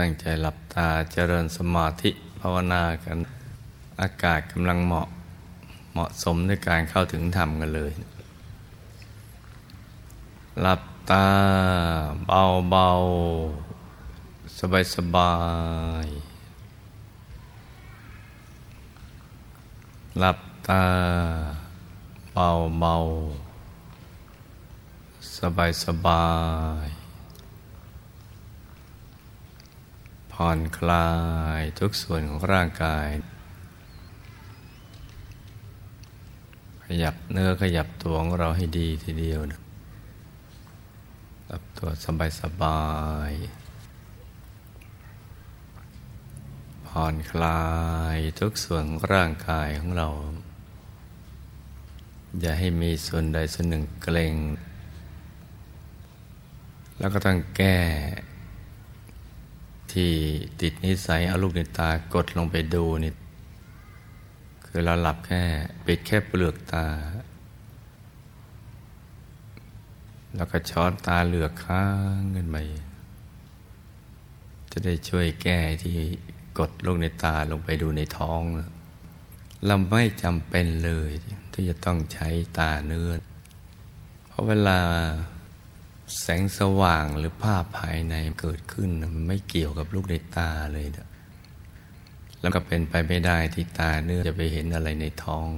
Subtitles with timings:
[0.00, 2.10] ตั้งใจหลับตาเจริญสมาธิ
[2.40, 3.18] ภาวนากัน
[4.00, 5.08] อากาศกำลังเหมาะ
[5.92, 7.92] เหมาะสมในการเข้าถึงธรรมกันเลย
[10.60, 11.26] หลับตา
[12.26, 12.88] เบาเบา
[14.58, 15.34] สบายสบา
[16.04, 16.06] ย
[20.18, 20.84] หลับตา
[22.34, 22.48] เบา
[22.80, 22.94] เบา
[25.38, 26.24] สบายสบา
[26.86, 26.99] ย
[30.42, 31.10] ผ่อนคลา
[31.60, 33.08] ยทุกส่วนของร่างกาย
[36.84, 39.60] ขยับเนื้อขยับตัวของเราให้ดีทีเดียวนะ
[41.46, 42.84] หลับตัวสบายสบา
[43.30, 43.32] ย
[46.86, 47.64] ผ่อนคลา
[48.16, 50.08] ยทุกส่วนของร่างกายของเรา
[52.40, 54.34] อย่าให้มีส่วนใดส่วนหนึ่งเกร็ง
[56.98, 57.78] แล้วก็ต้องแก้
[59.92, 60.12] ที่
[60.60, 63.12] ติดนิสัยเอาลูกในตากดลงไปดูนี่
[64.66, 65.42] คือเราหลับแค่
[65.86, 66.86] ปิดแค่เปลือกตา
[70.36, 71.84] แล้วก็ช้อนตาเหลือกค้า
[72.18, 72.56] งขึ้นไป
[74.70, 75.98] จะได้ช่วยแก้ที่
[76.58, 78.42] กดลูกในตาลงไปดูในท้อง
[79.66, 81.10] เราไม่จำเป็นเลย
[81.52, 82.28] ที่จะต้องใช้
[82.58, 83.10] ตาเนื้อ
[84.26, 84.78] เพราะเวลา
[86.18, 91.08] แสงสว่างหรือภาพภายในเกิดขึ้นมันไม่เกี่ยวกับลูกในตาเลยนะ
[92.40, 95.48] แล้วก็เป็นไปไม่ได้ที่ตาเนื้อจะไปเห็นอะไรในท้อง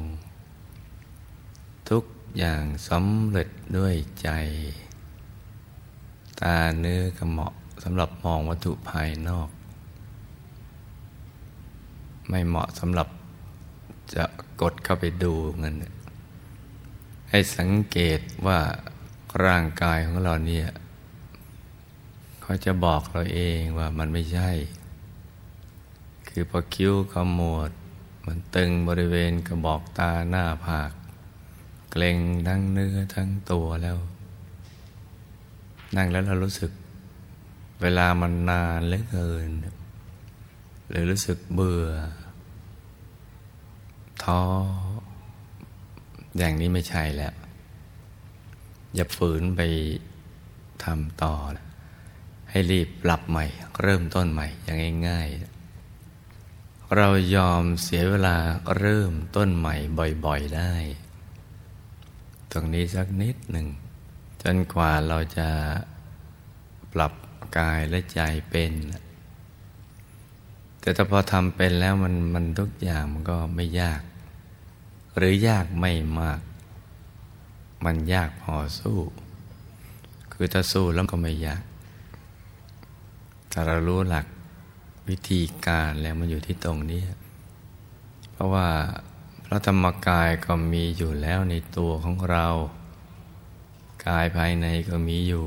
[1.90, 2.04] ทุก
[2.38, 4.28] อย่างสำเร็จด้วยใจ
[6.40, 7.52] ตาเนื้อก็เหมาะ
[7.84, 9.48] สำหรับมองวัตถุภายนอก
[12.28, 13.08] ไม่เหมาะสำหรับ
[14.14, 14.24] จะ
[14.60, 15.74] กดเข้าไปดูเงิน
[17.30, 18.58] ให้สังเกตว่า
[19.44, 20.68] ร่างกายของเราเนี่ย
[22.42, 24.50] เขาจะบอกเราเองว่ามันไม่ใช่
[26.28, 27.70] คือพอคิ้วขมวด
[28.26, 30.90] มันตึงบริเวณกระบอกตาหน้าผาก
[31.90, 33.98] เกร็งทั้งเนื้อทั้งตัวแล้ว
[35.96, 36.70] นั่งแล้วเรารู้สึก
[37.82, 39.50] เวลามันนานเหลือเกิน
[40.88, 41.88] หรือรู้สึกเบื่อ
[44.24, 44.42] ท้อ
[46.38, 47.34] อย่างนี้ไม่ใช่แล้ว
[48.94, 49.60] อย่าฝืนไป
[50.84, 51.34] ทำต่อ
[52.50, 53.44] ให้รีบปรับใหม่
[53.82, 58.36] เริ่มต้นใหม่ อย่างง่ายๆ เรายอมเสียเวลา
[58.78, 59.76] เริ่มต้นใหม่
[60.24, 60.74] บ่อยๆได้
[62.52, 63.68] ตรงนี้สักนิดหนึ่ง
[64.42, 65.48] จนกว่าเราจะ
[66.92, 67.12] ปรับ
[67.58, 68.20] กายและใจ
[68.50, 68.72] เป็น
[70.80, 74.02] แต่ถ้าพอทำเป็นแล้วมันมันทุกอย่างมันก็ไม่ยาก
[75.16, 76.40] หรือยากไม่มาก
[77.84, 78.98] มันยากพอสู้
[80.32, 81.62] คือถ้าสู้แล้วก็ไม่ยาก
[83.52, 84.26] ถ้าเรารู้หลัก
[85.08, 87.02] วิธีการแล้วมันอยู่ที่ตรงนี้
[88.32, 88.68] เพราะว่า
[89.44, 92.46] พระธรรมกายก็มีอยู่แล้วในตัวของเรา
[94.06, 95.46] กายภายในก็มีอยู่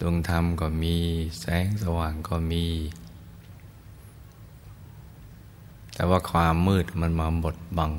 [0.00, 0.96] ดวงธรรมก็มี
[1.40, 2.66] แสงสว่างก็มี
[5.94, 7.92] แต่ว่าความมืดมันมาบดบัง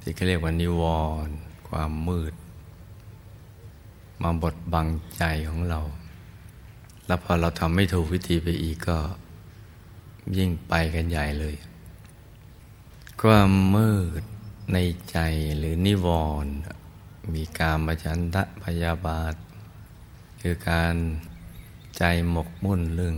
[0.00, 0.82] ที่เขาเรียกว่านิว
[1.26, 1.36] รณ์
[1.72, 2.34] ความมืด
[4.22, 5.80] มาบดบังใจของเรา
[7.06, 8.98] แล้วพอเราทำไม่ถูกวิธีไปอีกก็
[10.36, 11.54] ยิ่งไปกันใหญ่เลย
[13.22, 14.22] ความมืด
[14.72, 14.78] ใน
[15.10, 15.18] ใจ
[15.58, 16.08] หรือนิว
[16.44, 16.54] รณ์
[17.34, 19.34] มีการมาจันทะพยาบาท
[20.40, 20.94] คือการ
[21.98, 23.16] ใจหมกมุ่นเรื่อง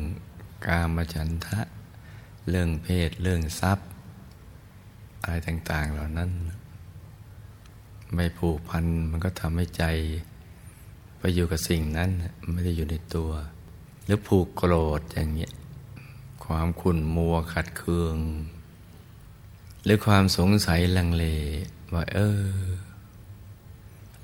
[0.69, 1.61] การมาจันทะ
[2.49, 3.89] เรื่องเพศเรื่องทรัพย์
[5.23, 6.31] อะไรต่าง ๆ เหล่านั้น
[8.13, 9.85] ไม่ผูกพันมันก็ทำให้ใจ
[11.19, 12.11] ไปอยู่กับสิ่งนั้น
[12.53, 13.31] ไม่ได้อยู่ในตัว
[14.05, 15.53] หรือผูกโกรธอย่างเงี้ย
[16.45, 18.17] ความขุ่นมัวขัดเคือง
[19.85, 21.27] หรือความสงสัยลังเล
[21.95, 22.41] ว่า เออ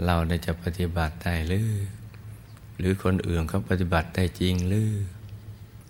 [0.05, 1.71] เราได้จะปฏิบัติได้หรือ
[2.79, 4.93] หรือคนอื่นเขาปฏิบัติได้จริงหรือ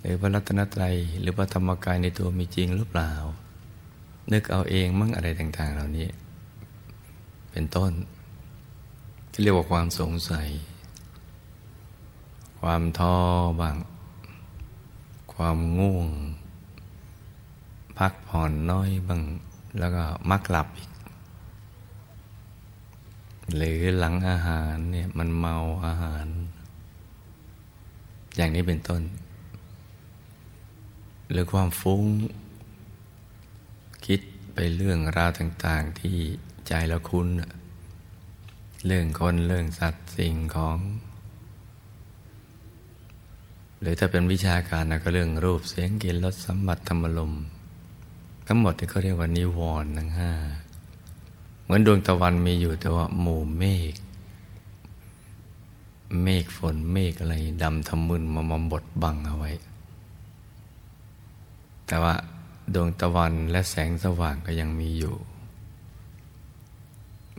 [0.00, 3.12] หรือพระรัตนตรัย หรือพระธรรมกายในตัวมีจริงหรือเปล่า
[4.32, 6.08] นึกเอาเองมั่งอะไรต่าง ๆ เหล่านี้
[7.52, 7.92] เป็นต้น
[9.30, 10.48] ที่เรียกว่าความสงสัย
[12.60, 13.16] ความท้อ
[13.60, 13.76] บาง
[15.34, 16.08] ความง่วง
[17.98, 19.20] พักผ่อนน้อยบาง
[19.78, 20.90] แล้วก็มักหลับอีก
[23.56, 25.56] หรือหลังอาหารเนี่ยมันเมา
[25.86, 26.26] อาหาร
[28.36, 29.02] อย่างนี้เป็นต้น
[31.30, 32.02] หรือความฟุ้ง
[34.06, 34.20] คิด
[34.54, 36.16] ไปเรื่องราวต่าง ๆที่
[36.68, 37.28] ใจเราคุ้น
[38.86, 40.78] เรื่องคนเรื่องสัตว์สิ่งของ
[43.80, 47.32] หรือถ้าเป็นวิชาการนะก็เรื่องรูปเสียงกลิ่นรสสัมผัสธรรมลม
[48.46, 50.32] ทั้งหมดที่เขาเรียกว่านิวรณ์ทั้งห้า
[51.62, 53.94] เหมือนดวงตะวันมีอยู่แต่ว่าหมู่เมฆ
[56.22, 59.50] เมฆฝนเมฆอะไรดำทำมึนมามบดบังเอาไว้
[61.86, 62.14] แต่ว่า
[62.74, 65.14] ดวงตะวันและแสงสว่างก็ยังมีอยู่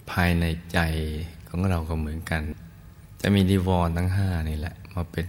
[0.09, 0.79] ภายในใจ
[1.47, 2.41] ของเราก็เหมือนกัน
[3.21, 5.27] จะมีนิวรณ์ทั้งห้านี่แหละ มาเป็น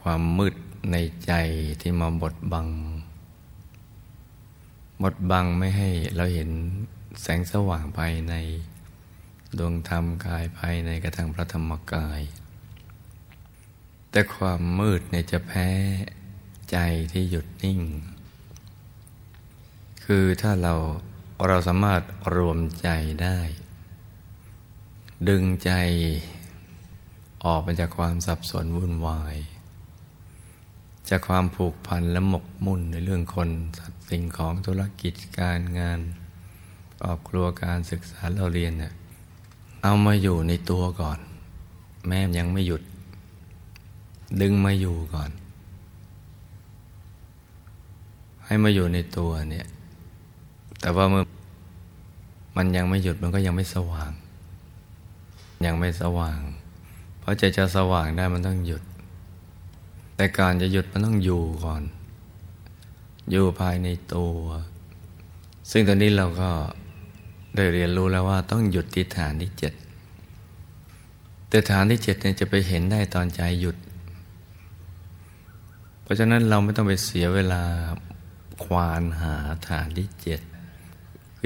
[0.00, 0.54] ความมืด
[0.92, 1.32] ในใจ
[1.80, 2.68] ที่มาบดบัง
[5.02, 6.50] บดบังไม่ให้เราเห็น
[7.22, 8.34] แสงสว่างภายใน
[9.58, 12.20] ดวงธรรมกายภายในกระทั่งพระธรรมกาย
[14.10, 15.68] แต่ความมืดเนี่ยจะแพ้
[16.70, 16.78] ใจ
[17.12, 17.80] ที่หยุดนิ่ง
[20.04, 20.74] คือถ้าเรา
[21.48, 22.02] เราสามารถ
[22.36, 22.88] รวมใจ
[23.22, 23.38] ได้
[25.28, 25.70] ดึงใจ
[27.44, 29.36] ออกไปจากความสับสนวุ่นวาย
[31.08, 36.00] จากความผูกพันและหมกมุ่นในเรื่องคนสัตว์สิ่งของธุรกิจการงาน
[37.00, 38.92] ครอบครัวการศึกษาเราเรียนเนี่ย
[39.82, 41.18] เอามาอยู่ในตัวก่อน
[42.06, 42.82] แม่ยังไม่หยุด
[44.40, 45.30] ดึงมาอยู่ก่อน
[48.46, 49.66] ให้มาอยู่ในตัวเนี่ย
[50.84, 51.24] แต่ว่าเมื่อ
[52.56, 54.12] มันยังไม่หยุดมันก็ยังไม่สว่าง
[55.66, 56.40] ยังไม่สว่าง
[57.20, 58.82] เพราะใจจะสว่างได้มันต้องหยุด
[60.16, 61.82] แต่การจะหยุดมันต้องอยู่ก่อน
[63.30, 64.36] อยู่ภายในตัว
[65.70, 66.50] ซึ่งตอนนี้เราก็
[67.56, 69.72] ได้เรียนรู้แล้วว่าต้องหยุดที่ฐานที่เจ็ด
[71.48, 73.76] แต่ฐานที่เจ็ดเนี่ยจะไปเห็นได้ตอนใจหยุด
[76.02, 77.62] เพราะฉะนั้นเราไม่ต้องไปเสียเวลา
[78.64, 79.34] ควานหา
[79.68, 80.40] ฐานที่เจ็ด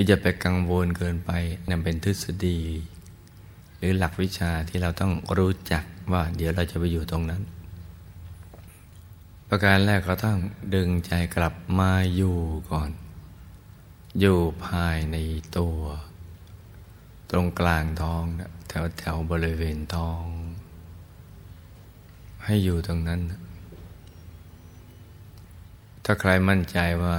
[0.00, 1.30] คือจะไปกังวลเกินไป
[1.68, 2.60] นั่นเป็นทฤษฎี
[3.78, 7.42] หรือหลักวิชาที่เราต้องรู้จักว่า เดี๋ยวเราจะไปอยู่ตรงนั้น
[9.48, 10.38] ประการแรกก็ต้อง
[10.74, 12.38] ดึงใจกลับมาอยู่
[12.70, 12.90] ก่อน
[14.20, 15.16] อยู่ภายใน
[15.58, 15.80] ตัว
[17.30, 18.24] ตรงกลางท้อง
[18.68, 20.24] แถวแถวบริเวณท้อง
[22.44, 23.20] ให้อยู่ตรงนั้น
[26.04, 27.18] ถ้าใครมั่นใจว่า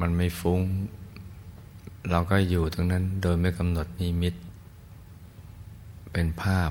[0.00, 0.62] มันไม่ฟุง้ง
[2.10, 4.34] เราก็อยู่ตรงนั้นโดยไม่กำหนดนิมิต
[6.12, 6.70] เป็นภาพ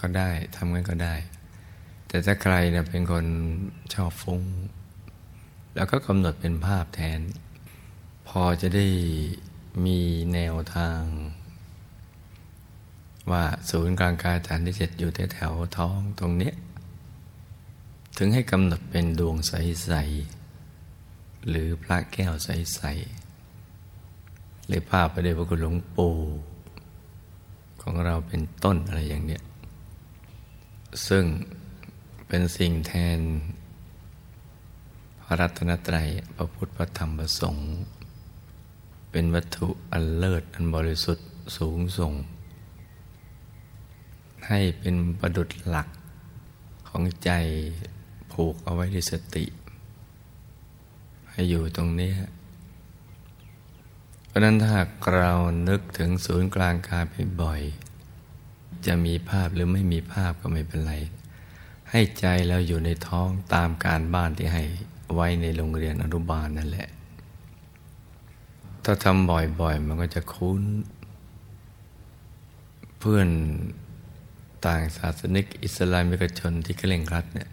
[0.00, 1.14] ก็ได้ทำงั้นก็ได้
[2.08, 3.26] แต่ถ้าใครเนี่ยเป็นคน
[3.94, 4.42] ชอบฟุง้ง
[5.74, 7.20] แล้วก็กำหนดเป็นภาพแทน
[8.28, 8.86] พอจะได้
[9.84, 9.98] มี
[10.34, 11.00] แนวทาง
[13.30, 16.52] ว่าศูนย์กลางกายฐานที่เจ็ดอยู่แถวท้องตรงนี้
[18.18, 20.37] ถึงให้กำหนดเป็นดวงใสๆ
[21.48, 26.14] หรือพระแก้วใสๆหรือภาพพระเดชพระคุณหลวงปู่
[27.82, 29.42] ของเราเป็นต้นอะไรอย่างเนี้ย
[31.08, 31.24] ซึ่ง
[32.26, 33.20] เป็นสิ่งแทน
[35.22, 37.68] พระรัตนตรัยพระพุทธพระธรรมพระสงฆ์
[39.10, 41.26] เป็นวัตถุอันเลิศอันบริสุทธิ์
[41.56, 42.12] สูงส่ง
[44.46, 45.88] ให้เป็นประดุจหลัก
[46.88, 47.30] ของใจ
[48.32, 49.44] ผูกเอาไว้ในสติ
[51.38, 52.12] ให้อยู่ตรงนี้
[54.26, 54.76] เพราะนั้นถ้า
[55.16, 55.32] เรา
[55.68, 57.60] นึกถึงศูนย์กลางกายไปบ่อย
[58.86, 60.94] จะมีภาพหรือไม่มีภาพก็ไม่เป็นไร
[61.90, 64.62] ให้ใจเราอยู่ในท้องตามการบ้านที่ให้
[65.14, 66.88] ไว้ในโรงเรียนอนุบาลนั่นแหละ
[68.84, 70.62] ถ้าทำบ่อยๆ มันก็จะคุ้น
[72.98, 73.28] เพื่อน
[74.66, 77.48] ต่างศาสนิกอิสลามิกชนที่เคร่งครัดเนี่ย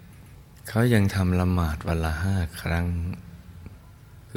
[0.68, 2.88] เขายังทำละหมาดวันละห้าครั้ง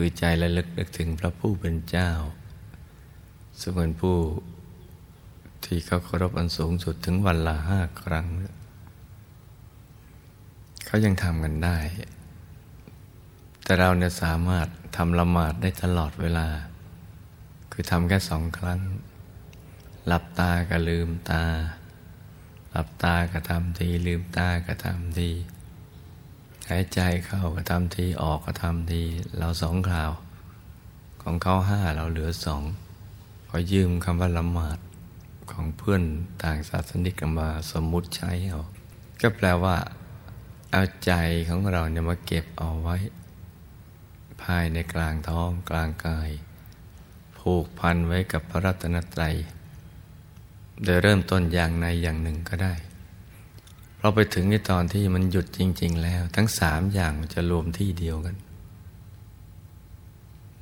[0.01, 2.11] คือใจระลึกนึกถึงพระผู้เป็นเจ้า
[3.61, 4.19] ซึ่งเป็นผู้
[5.65, 8.27] ที่เขาเคารพอันสูงสุดถึงวันละห้าครั้ง
[10.87, 11.79] เขายังทำกันได้
[13.65, 16.49] แต่เราเนี่ยสามารถทำละหมาดได้ตลอดเวลา
[17.73, 18.81] คือทำแค่สองครั้ง
[20.07, 21.45] หลับตาก็ลืมตา
[22.71, 25.31] หลับตาก็ทำทีลืมตาก็ทำที
[26.69, 29.03] หายใจเข้าก็ทำทีออกก็ทำที
[29.39, 30.11] เราสองคราว
[31.23, 32.63] ของเขาห้าเราเหลือสอง
[33.49, 34.79] ขอยืมคำว่าละหมาด
[35.51, 36.03] ของเพื่อน
[36.43, 38.63] ต่างศาสนิกมาสมมุติใช้เอา
[39.21, 39.77] ก็แปลว่า
[40.71, 41.13] เอาใจ
[41.49, 42.97] ของเราเนี่ยมาเก็บเอาไว้
[44.43, 46.31] ภายในกลางท้องกลางกาย
[47.39, 49.35] ผูกพันไว้กับพระรัตนตรัย
[50.85, 52.75] โดยเริ่มต้นอย่างในอย่างหนึ่งก็ได้
[54.01, 58.37] เราไปถึงในตอนที่มันหยุดจริง ๆ แล้ว ทั้งสามอย่างมันจะรวมที่เดียวกัน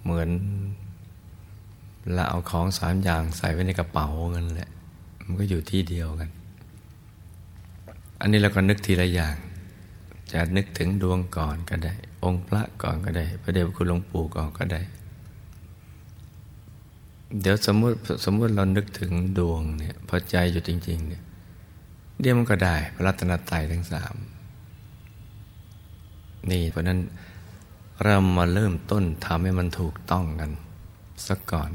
[0.03, 0.29] เหมือน
[2.15, 4.71] เราเอาของสามอย่างใส่ไว้ในกระเป๋ากันแหละ
[5.25, 6.31] มันก็อยู่ที่เดียวกัน
[8.21, 9.37] อันนี้เราก็นึกทีละอย่าง
[10.33, 14.81] จะนึกถึงดวงก่อนก็ได้ องค์พระก่อนก็ได้ พระเดชพระคุณหลวงปู่ก่อนก็ได้
[17.41, 21.23] เดี๋ยวสมมติสมมติเรานึกถึงดวงเนี่ยพอใจอยู่จริง ๆ เนี่ย
[22.21, 24.15] เดี๋ยวมันก็ได้พระรัตนตรัยทั้งสาม
[26.51, 27.01] นี่เพราะนั้น
[28.05, 30.51] เรามาเริ่มต้นทำให้มันถูกต้องกัน
[31.29, 31.71] สักก่อน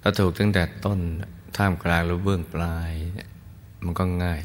[0.00, 0.98] ถ้าถูกตั้งแต่ต้น
[1.56, 2.92] ท่ามกลางหรือเบื้องปลาย
[3.84, 4.40] มันก็ง่าย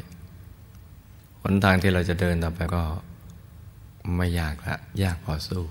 [1.41, 2.83] หนทางที่เราจะเดินต่อไปก็
[4.17, 5.63] ไม่ยากละยากพอสู้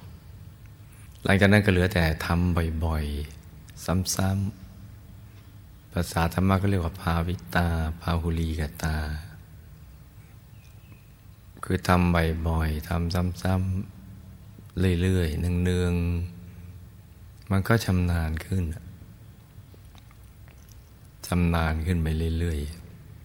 [1.25, 4.60] หลังจากนั้นก็เหลือแต่ทำบ่อยๆ ซ้ำๆ
[5.93, 7.69] ภาษาธรรมะก็เรียกว่าภาวิตา
[8.01, 8.97] ภาหุลีกตา
[11.65, 12.15] คือทำ
[12.47, 18.65] บ่อยๆทำซ้ำๆเรื่อยๆเนืองๆมันก็ชำนาญขึ้น
[21.27, 22.61] ชำนาญขึ้นไปเรื่อย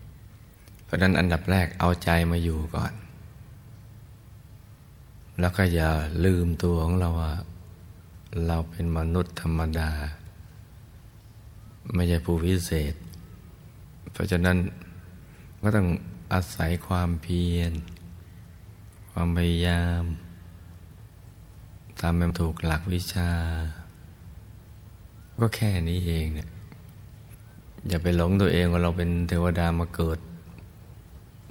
[0.09, 2.93] ๆ เพราะนั้นอันดับแรกเอาใจมาอยู่ก่อน
[5.39, 5.91] แล้วก็อย่า
[6.25, 7.33] ลืมตัวของเราว่า
[8.47, 9.89] เราเป็นมนุษย์ธรรมดา
[11.93, 12.93] ไม่ใช่ผู้วิเศษ
[14.11, 14.57] เพราะฉะนั้น
[15.61, 15.87] ก็ต้อง
[16.33, 17.71] อาศัยความเพียร
[19.11, 20.03] ความพยายาม
[21.99, 23.31] ตามแบบถูกหลักวิชา
[25.41, 26.49] ก็แค่นี้เองเนี่ย
[27.87, 30.19] อย่าไปหลงตัวเองว่าเราเป็นเทวดามาเกิด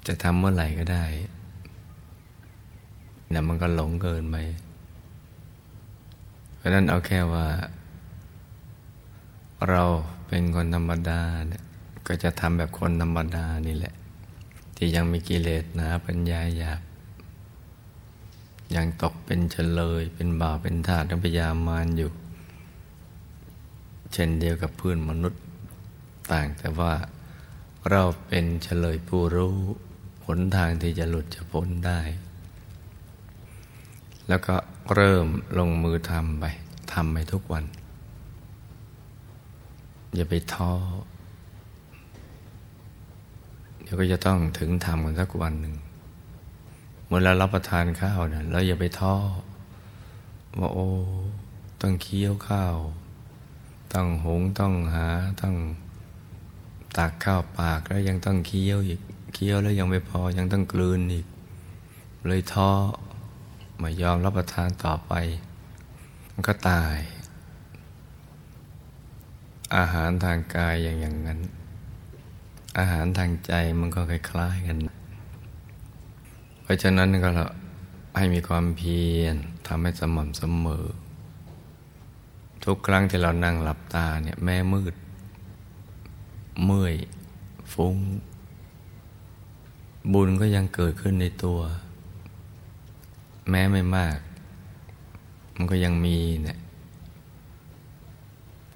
[0.07, 1.05] จะทำเมื่อไหร่ก็ได้
[3.31, 4.37] เนี่ยมันก็หลงเกินไป
[6.57, 7.47] เพราะนั้นเอาแค่ว่า
[9.69, 9.83] เรา
[10.37, 11.63] เป็นคนธรรมดาเนี่ย
[12.07, 13.95] ก็จะทำแบบคนธรรมดานี่แหละ
[14.77, 16.81] ที่ยังมีกิเลสหนาปัญญาหยาบ
[18.75, 22.11] ยังตกเป็นเฉลย เป็นบาปเป็นทาสพยามานอยู่
[24.13, 25.43] เช่นเดียวกับเพื่อนมนุษย์
[26.33, 26.93] ต่างแต่ว่า
[27.91, 29.57] เราเป็นเฉลยผู้รู้
[30.27, 32.01] หนทางที่จะหลุดจะพ้นได้
[34.29, 34.55] แล้วก็
[34.95, 35.27] เริ่ม
[35.59, 36.45] ลงมือทำไป
[36.93, 37.67] ทำไปทุกวัน
[40.15, 40.73] อย่าไปท้อ
[43.83, 45.75] เดี๋ยวก็จะต้องถึงทำกันสักวันหนึ่ง
[47.07, 49.15] เมื่อเรารับประทานข้าวเนี่ยเราอย่าไปท้อ
[50.59, 50.89] ว่าโอ้
[51.81, 52.77] ต้องเคี้ยวข้าว
[53.93, 55.07] ต้องหงต้องหา
[55.43, 55.57] ต้อง
[56.97, 59.01] ตักข้าวปากแล้วยังต้องเคี้ยวอีก
[59.35, 61.27] เคี้ยวแล้วยังไม่พอยังต้องกลืนอีก
[62.27, 62.71] เลยท้อ
[63.79, 65.13] ไม่ยอมรับประทานต่อไป
[66.33, 66.97] มันก็ตาย
[69.77, 71.41] อาหารทางกายอย่างอย่างนั้น
[72.79, 74.77] อาหารทางใจมันก็คล้ายๆกัน
[76.63, 77.31] เพราะฉะนั้นก็
[78.17, 80.87] ให้มีความเพียรทำให้สม่ำเสมอ
[82.65, 84.95] ทุกครั้งที่เรานั่งหลับตาเนี่ยแม่มืด
[86.65, 86.95] เมื่อย
[87.73, 87.97] ฟุ้ง
[90.13, 91.61] บุญก็ยังเกิดขึ้นในตัว
[93.51, 94.19] แม้ไม่มาก
[95.57, 96.59] มันก็ยังมีเนี่ย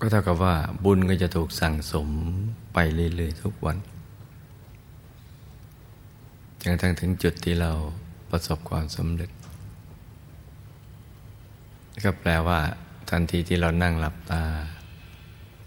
[0.00, 2.09] ก็เท่ากับว่าบุญก็จะถูกสั่งสม
[2.73, 3.76] ไปเรื่อยๆทุกวัน
[6.61, 7.73] จนกระทั่งถึงจุดที่เรา
[8.31, 9.31] ประสบความสำเร็จ
[12.05, 12.61] ก็แปลว่า
[13.11, 14.45] ทันทีที่เรานั่งหลับตา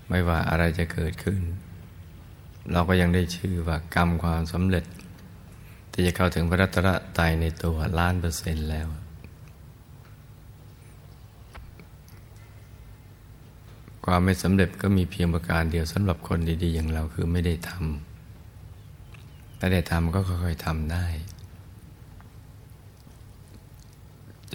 [0.09, 1.41] ไม่ว่าอะไรจะเกิดขึ้น
[2.71, 4.85] เราก็ยังได้ชื่อว่ากรรมความสำเร็จ
[5.91, 8.87] ที่จะเข้าถึงพระรัตนตรัยในตัวล้านเปอร์เซ็นต์แล้ว
[14.05, 21.05] ความไม่สำเร็จก็มีเพียงประการเดียวสำหรับคนดี ๆ อย่างเราคือไม่ได้ทำถ้าได้ทำก็ค่อยๆทำได้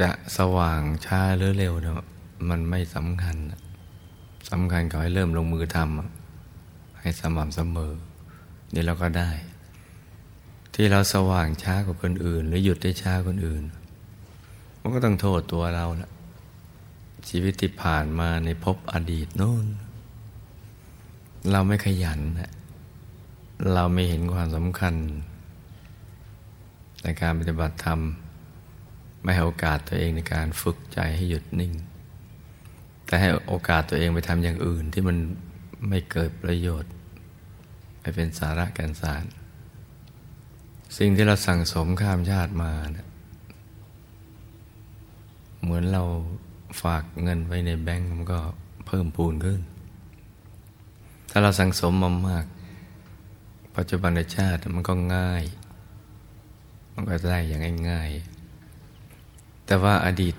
[0.00, 2.06] จะสว่างช้าหรือเร็วเนะ
[2.48, 3.36] มันไม่สำคัญ
[4.50, 7.92] สำคัญขอให้เริ่มลงมือทำให้สม่ำเสมอ
[8.74, 9.30] นี่เราก็ได้
[10.74, 13.64] ที่เราสว่างช้ากว่าคนอื่น หรือหยุดได้ช้าคนอื่น
[14.80, 16.10] มันก็ต้องโทษตัวเราละ
[17.28, 19.66] ชีวิตที่ผ่านมาในภพอดีตโน้น
[21.50, 22.20] เราไม่ขยัน
[23.74, 24.94] เราไม่เห็นความสำคัญ
[27.02, 28.00] ในการปฏิบัติธรรม
[29.22, 31.72] ไม่ให้โอกาสตัวเองในการฝึกใจให้หยุดนิ่ง
[33.06, 35.16] แต่ให้โอกาสตัวเองไปทำอย่างอื่นที่มัน
[35.88, 36.92] ไม่เกิดประโยชน์
[38.00, 39.24] ไม่เป็นสาระแก่นสาร
[40.98, 43.08] สิ่งที่เราสั่งสมข้ามชาติมาเนะ
[45.62, 46.04] เหมือนเรา
[46.82, 48.40] ฝากเงินไว้ในแบงก์มันก็
[48.86, 49.60] เพิ่มพูนขึ้น
[51.30, 52.44] ถ้าเราสังสมมามาก
[53.76, 55.44] ปัจจุบันในชาติมันก็ง่าย
[56.94, 60.34] มันก็ได้อย่างง่ายๆ แต่ว่าอดีต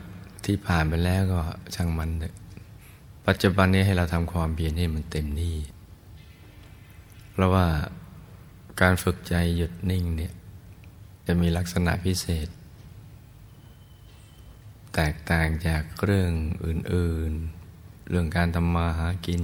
[0.45, 1.39] ที่ผ่านไปแล้วก็
[1.75, 2.35] ช่างมันเถอะ
[3.27, 5.57] ปัจจุบันนี้ให้เราทำความเพียรให้มันเต็มที่
[7.31, 7.65] เพราะว่า
[8.81, 10.33] การฝึกใจหยุดนิ่งเนี่ย
[11.25, 12.47] จะมีลักษณะพิเศษ
[14.99, 16.31] แตกต่างจากเรื่อง
[16.65, 17.33] อื่น
[17.69, 19.43] ๆ เรื่องการทำมาหากิน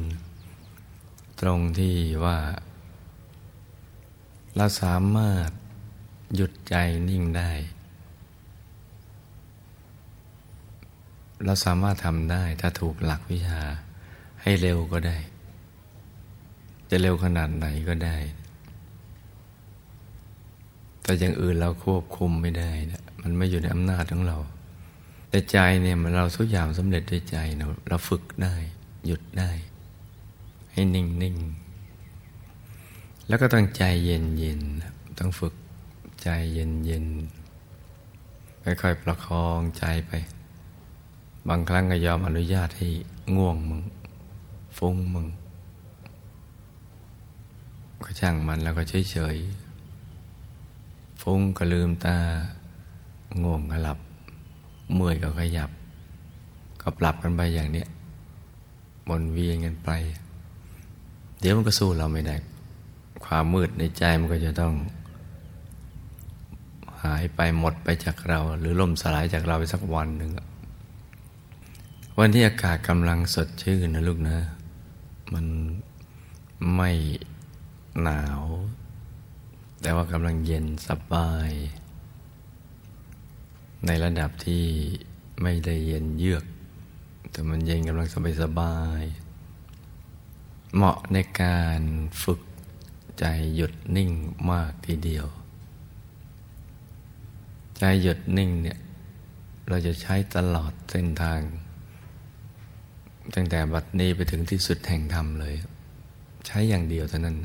[1.41, 1.95] ตรงที่
[2.25, 2.38] ว่า
[4.57, 5.50] เราสามารถ
[6.36, 6.75] หยุดใจ
[7.10, 7.51] นิ่งได้
[11.45, 13.62] เราสามารถทำได้ถ้าถูกหลักวิชา
[14.41, 15.17] ให้เร็วก็ได้
[16.89, 18.17] จะเร็วขนาดไหนก็ได้
[21.03, 24.39] แต่อย่างอื่นเราควบคุมไม่ได้นะมันไม่อยู่ในอำนาจของเรา
[25.33, 28.55] แต่ใจเนี่ยมันเราทุกอย่างสำเร็จด้วยใจเราเราฝึกได้
[29.05, 29.51] หยุดได้
[30.71, 31.37] ให้นิ่งนิ่ง
[33.27, 34.61] แล้วก็ต้องใจเย็นเย็น
[35.19, 35.53] ต้องฝึก
[36.23, 37.05] ใจเย็นเย็น
[38.63, 40.11] ค่อยๆประคองใจไป
[41.47, 42.87] บางครั้งก็ยอมอนุญาตให้
[43.35, 43.81] ง่วงมึง
[44.77, 45.27] ฟุ้งมึง
[48.03, 52.17] ก็ช่างมันแล้วก็เฉยๆฟุ้งก็ลืมตา
[53.43, 53.99] ง่วงก็หลับ
[54.95, 55.69] เมื่อยก็ขยับ
[56.81, 57.88] ก็ปรับกันไปอย่างเนี้ย
[59.09, 59.89] บนเวียนกันไป
[61.39, 62.35] เดี๋ยวมันก็สู้เราไม่ได้
[63.25, 64.73] ความมืดในใจมันก็จะต้อง
[67.03, 70.31] หายไปหมดไปจากเรา หรือล่มสลายจากเราไปสักวันหนึ่ง
[72.19, 74.38] วันที่อากาศกำลังสดชื่นนะลูกนะ
[75.33, 75.45] มัน
[76.75, 76.91] ไม่
[78.01, 78.43] หนาว
[79.81, 81.51] แต่ว่ากำลังเย็นสบาย
[83.85, 84.63] ในระดับที่
[85.41, 86.43] ไม่ได้เย็นเยือก
[87.31, 89.03] แต่มันเย็นกำลังสบายสบาย
[90.75, 91.81] เหมาะในการ
[92.23, 92.41] ฝึก
[93.19, 93.25] ใจ
[93.55, 94.11] หยุดนิ่ง
[94.51, 95.25] มากทีเดียว
[97.77, 98.79] ใจหยุดนิ่งเนี่ย
[99.67, 101.39] เราจะใช้ตลอดเส้นทาง
[103.33, 105.55] ตั้งแต่บัดนี้ไปถึงที่สุดแห่งธรรมเลย
[106.47, 107.37] ใช้อย่างเดียวเท่านั้น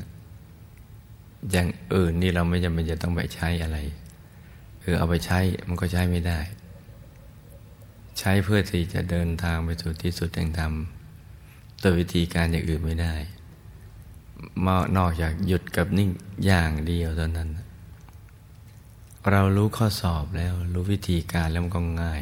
[1.51, 3.77] อย่างอื่นนี่เราไม่จำเป็นจะต้องไปใช้อะไร
[4.91, 6.39] คือเอาไปใช้มันก็ใช้ไม่ได้
[8.19, 10.73] ใช้เพื่อที่จะเดินทางไปสู่ที่สุดแห่งธรรม
[11.79, 13.15] โดยวิธีการอย่างอื่นไม่ได้
[14.65, 16.09] มานอกจากหยุดกับนิ่ง
[16.45, 17.49] อย่างเดียวเท่านั้น
[19.31, 22.21] เรารู้ข้อสอบแล้วรู้วิธีการแล้วมันก็ง่าย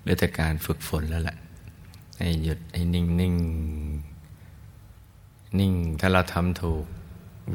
[0.00, 1.36] เหลือแต่การฝึกฝนแล้วแหละ
[2.18, 3.34] ให้หยุดให้นิ่งนิ่ง
[5.58, 6.84] นิ่งถ้าเราทำถูก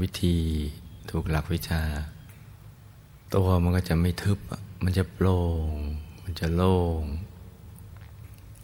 [0.02, 0.36] วิธี
[1.10, 1.82] ถูกหลักวิชา
[3.36, 4.40] ตัวมันก็จะไม่ทึบ
[4.84, 5.40] มันจะโปร่
[5.74, 5.76] ง
[6.24, 7.04] มันจะโล่ง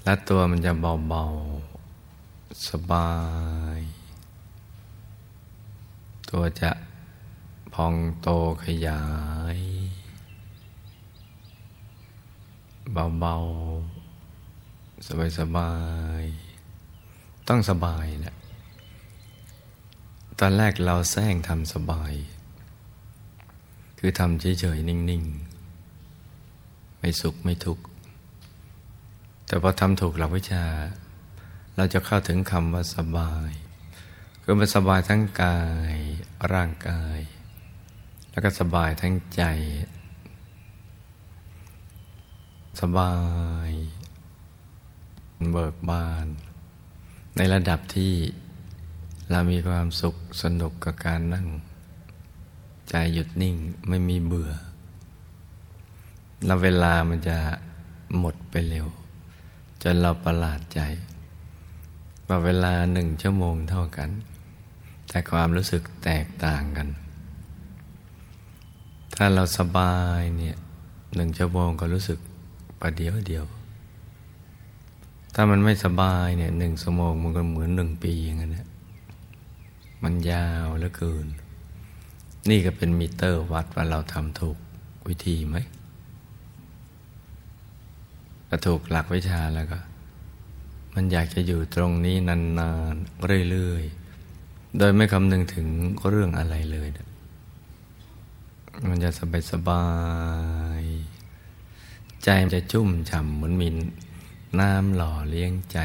[0.03, 3.11] และตัวมันจะเบาๆ สบา
[3.77, 3.79] ย
[6.29, 6.71] ตัวจะ
[7.73, 8.29] พองโต
[8.63, 9.03] ขยา
[9.57, 9.59] ย
[12.93, 15.71] เบาๆ สบายสบา
[16.21, 16.23] ย
[17.47, 18.35] ต้องสบายแหละ
[20.39, 22.13] ตอนแรกเราแซงทำสบาย
[23.99, 27.83] คือทำเฉยๆนิ่งๆ ไม่สุขไม่ทุกข์
[29.47, 30.65] แต่พอทำถูกหลักวิชา
[31.75, 33.51] เราจะเข้าถึงคำว่าสบาย
[34.43, 35.61] คือมันสบายทั้งกา
[35.93, 35.95] ย
[36.53, 37.19] ร่างกาย
[38.31, 39.43] แล้วก็สบายทั้งใจ
[42.81, 43.13] สบา
[43.69, 43.71] ย
[45.51, 46.27] เบิกบาน
[47.37, 48.13] ในระดับที่
[49.31, 51.47] เรามีความสุขสนุกกับการนั่ง
[52.89, 53.55] ใจหยุดนิ่ง
[53.87, 54.51] ไม่มีเบื่อ
[56.45, 57.37] แล้วเวลามันจะ
[58.19, 58.87] หมดไปเร็ว
[59.81, 60.79] จนเราประหลาดใจ
[62.27, 64.09] ว่าเวลาหนึ่งชั่วโมงเท่ากัน
[65.09, 66.87] แต่ความรู้สึกแตกต่างกัน
[69.15, 70.55] ถ้าเราสบายเนี่ย
[71.15, 72.19] หนึ่งชั่วโมงก็รู้สึก
[72.81, 73.45] ประเดียวเดียว
[75.33, 78.67] ถ้ามันไม่สบายเนี่ยหนึ่งสมองมันก็เหมือนหนึ่งปีอย่างนั้นเนี่ย
[80.03, 81.27] มันยาวเหลือเกิน
[82.49, 84.57] นี่ก็เป็นมิเตอร์วัดว่าเราทำถูก
[85.07, 85.57] วิธีไหม
[88.47, 89.79] ถ้าถูกหลักวิชาแล้วก็
[90.95, 95.67] มันอยากจะอยู่ตรงนี้นานๆเรื่อยๆ โดยไม่คำนึงถึง
[96.09, 96.87] เรื่องอะไรเลย
[98.89, 99.85] มันจะสบายสบา
[100.81, 100.83] ย
[102.23, 103.75] ใจมันจะชุ่มฉ่ำเหมือนมิน
[104.59, 105.79] น้ำหล่อเลี้ยงใจ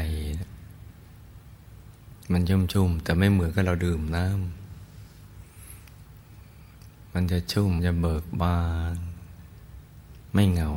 [2.31, 4.62] มันชุ่มชุ่มแต่ไม่เหมือนกับเราดื่มน้ำ
[7.13, 8.61] มันจะชุ่มจะเบิกบา
[8.93, 8.97] น
[10.33, 10.71] ไม่เหงา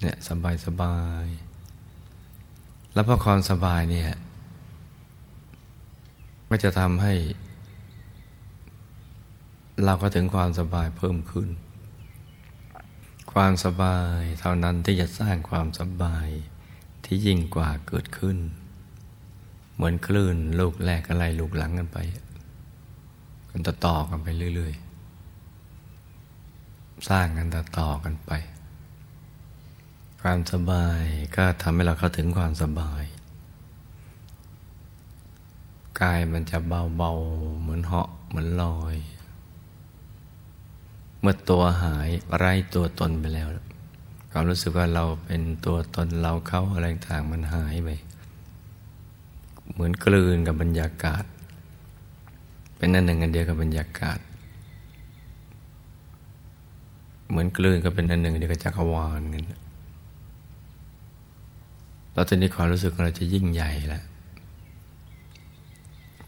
[0.00, 1.26] เนี่ยสบายสบาย
[2.92, 4.12] แล้วพอความสบายเนี่ย
[6.48, 7.14] ก็จะทำให้
[9.84, 11.48] เราก็ถึงความสบายเพิ่มขึ้น
[13.32, 16.28] ความสบายเท่านั้นที่จะสร้างความสบาย
[17.04, 18.38] ที่ยิ่งกว่าเกิดขึ้น
[19.74, 21.98] เหมือนคลื่นลูกแรกอะไรลูกหลังกันไป
[23.52, 24.74] กันต่อต่อกันไปเรื่อย
[26.30, 28.32] ๆ สร้างกันต่อต่อกันไป
[30.20, 31.02] ความสบาย
[31.36, 33.04] ก็ทำให้เราเข้าถึงความสบาย
[36.00, 38.96] กายมันจะเบาๆ เหมือนเหาะเหมือนลอย
[41.20, 43.48] เมื่อตัวหายไร้ตัวตนไปแล้ว
[44.32, 47.88] ความรู้สึกว่าเราเป็นตัวตนเราเข้าอะไรต่างมันหายไป
[49.72, 51.24] เหมือนกลืนกับบรรยากาศ
[52.82, 54.18] เป็นนั่นหนึ่งอันเดียวกับบรรยากาศ
[57.28, 59.44] เหมือนกลืนก็เป็นอันหนึ่งเดียวกับจักรวาลกัน
[62.12, 64.04] เราตอนนี้ความรู้สึกของเราจะยิ่งใหญ่แล้ว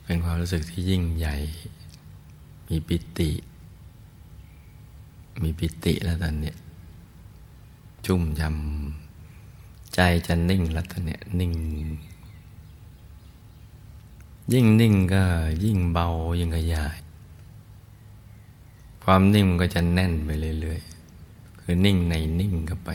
[0.04, 1.36] เป็นความรู้สึกที่ยิ่งใหญ่
[2.68, 3.30] มีปิติ
[5.42, 6.52] มีปิติแล้วตอนนี้
[8.06, 11.52] ชุ่มยำใจจะนิ่งแล้วตอนนี้นิ่ง
[14.52, 15.22] ยิ่งนิ่งก็
[15.64, 16.96] ยิ่งเบายิ่งขยาย
[19.04, 20.30] ความนิ่งมันก็จะแน่นไป
[20.60, 20.80] เรื่อย
[21.60, 22.90] คือนิ่งในนิ่งเข้าไป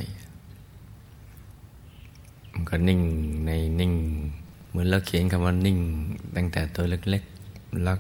[2.52, 3.02] มันก็นิ่ง
[3.46, 3.94] ในนิ่ง
[4.70, 5.80] เหมือนเราเขียนคำว่านิ่ง
[6.36, 7.98] ตั้งแต่ตัวเล็กๆแล้ว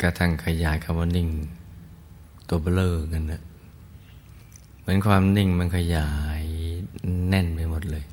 [0.00, 1.28] กระทั่งขยายคำว่านิ่ง
[2.48, 3.42] ตัวเบลอกันนะ
[4.80, 6.42] เหมือนความนิ่งมันขยาย
[7.28, 8.04] แน่นไปหมดเลย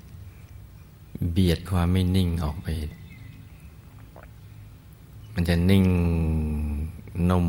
[1.32, 2.68] เบียดความไม่นิ่งออกไป
[5.38, 5.86] มันจะนิ่ง
[7.30, 7.48] นุ่ม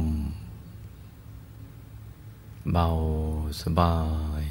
[2.72, 2.86] เบา
[3.62, 3.96] สบา
[4.42, 4.44] ย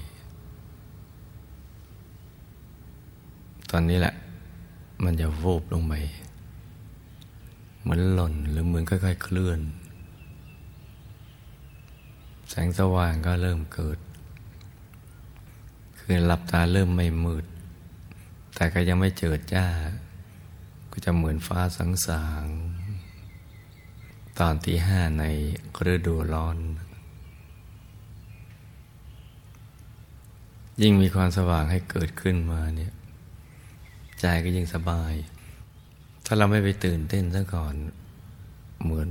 [3.70, 4.14] ตอนนี้แหละ
[5.04, 5.94] มันจะวูบลงไป
[7.82, 9.60] เหมือนหล่นหรือเหมือนค่อยๆเคลื่อน
[12.50, 14.00] แสงสว่างก็เริ่มเกิด
[15.98, 17.46] คือหลับตาเริ่มไม่มืด
[18.56, 19.66] แต่ก็ยังไม่เจิดจ้า
[20.92, 22.46] ก็จะเหมือนฟ้าสังสาง
[24.40, 25.24] ตอนที่ห้าใน
[25.94, 26.58] ฤดูร้อน
[30.82, 32.94] ยิ่งมีความสว่างให้เกิดขึ้นมาเนี่ย
[34.20, 35.14] ใจก็ยิ่งสบาย
[36.26, 37.76] ถ้าเราไม่ไปตื่นเต้นซะก่อน
[38.84, 39.10] เหมือน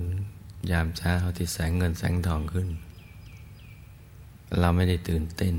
[0.70, 2.68] ยามเช้าที่แสงเงินแสงทองขึ้น
[4.60, 5.54] เราไม่ได้ตื่นเต้น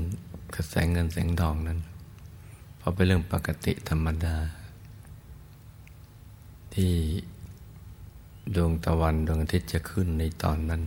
[0.54, 1.78] กับแสงเงินแสงทองนั้น
[2.76, 4.36] เพราะเป็นเรื่องปกติธรรมดา
[6.74, 6.92] ที่
[8.54, 10.82] ดวงตะวันดวงอาทิตย์จะขึ้นในตอนนั้น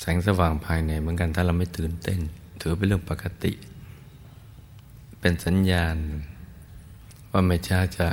[0.00, 2.20] แสงสว่างภายในเหมือนกันถ้าเราไม่ตื่นเต้น
[2.60, 3.52] ถือเป็นเรื่องปกติ
[5.20, 5.96] เป็นสัญญาณ
[7.30, 8.08] ว่าไม่ช้าจะ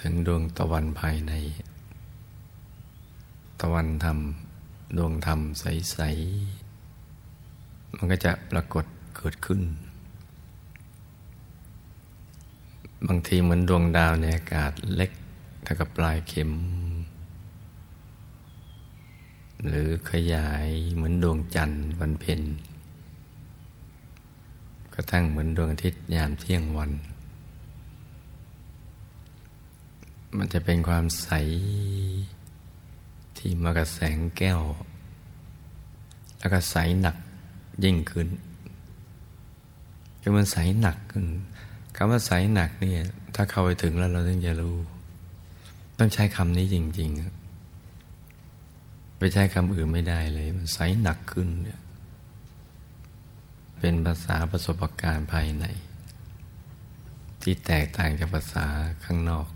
[0.00, 1.32] ถึงดวงตะวันภายใน
[3.60, 4.18] ตะวันธรรม
[4.96, 5.98] ดวงธรรมใส
[6.78, 8.84] ๆ มันก็จะปรากฏ
[9.16, 9.60] เกิดขึ้น
[13.06, 15.10] บางทีเหมือนดวงดาวในอากาศเล็ก
[15.64, 16.52] เท่ากับปลายเข็ม
[19.66, 22.40] หรือขยายเหมือนดวงจันทร์วันเพ็ญ
[24.94, 26.92] กระทั่งเหมือนดวงอาทิตย์ยามเที่ยงวัน
[30.36, 31.28] มันจะเป็นความใส
[33.36, 34.60] ที่มากับแสงแก้ว
[36.38, 37.16] แล้วก็ใสหนัก
[37.84, 38.28] ยิ่งขึ้น
[40.20, 41.26] คือมันใสหนักขึ้น
[41.96, 44.76] คำว่าใสหนักเนี่ย ถ้าเข้าไปถึงแล้วเราต้องจะรู้
[45.98, 47.18] ต้องใช้คำนี้จริงๆ
[49.18, 51.80] ไปใช้คำอื่นไม่ได้เลย มันใสหนักขึ้นเนี่ย
[53.78, 55.64] เป็นภาษาประสบการณ์ภายใน
[57.42, 58.66] ที่แตกต่างจากภาษา
[59.04, 59.46] ข้างนอก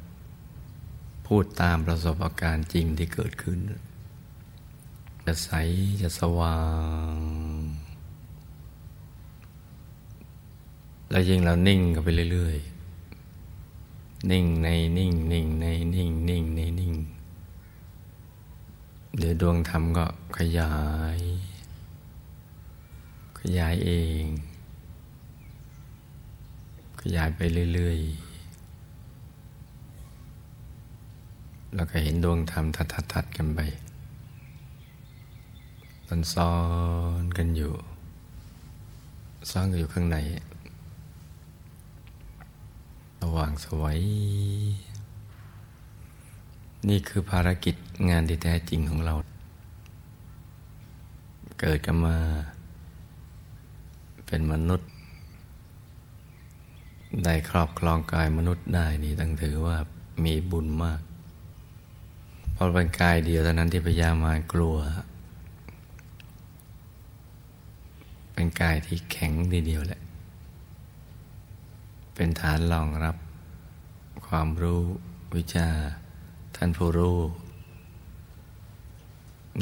[1.27, 3.59] พูดตามประสบการณ์จริงที่เกิดขึ้น
[5.25, 5.51] จะใส
[6.03, 6.61] จะสว่า
[7.15, 7.17] ง
[11.11, 12.78] แล้วยิ่งเรานิ่งกันไปเรื่อยๆ
[14.31, 16.95] นิ่งในนิ่งนิ่งในนิ่งนิ่งในนิ่ง
[19.19, 20.07] เดี๋ยวดวงธรรมก็
[20.39, 20.73] ขยา
[21.17, 21.19] ย
[23.39, 23.91] ขยายเอ
[24.23, 24.25] ง
[27.01, 27.41] ขยายไป
[27.75, 28.29] เรื่อยๆ
[31.75, 33.61] แล้วก็เห็นดวงธรรมทัดๆกันไป
[36.09, 36.53] มันซ้อ
[37.23, 37.73] นกันอยู่
[39.51, 40.17] ซ้อนกันอยู่ข้างใน
[43.37, 43.99] ว่างสวย
[46.89, 47.75] นี่คือภารกิจ
[48.09, 49.15] งานที่แท้จริงของเรา
[51.61, 52.17] เกิดกันมา
[54.27, 54.91] เป็นมนุษย์
[57.25, 59.77] ได้ครอบครองกายมนุษย์ได้นี่ต้องถือว่า
[60.25, 61.01] มีบุญมาก
[62.53, 64.77] เพราะเป็นกายเดียวเท่านั้นที่พยามารกลัว
[68.33, 70.01] เป็นกายที่แข็งดีเดียวแหละ
[72.21, 73.17] เป็นฐานรองรับ
[74.27, 74.83] ความรู้
[75.35, 75.69] วิชา
[76.57, 77.19] ท่านผู้รู้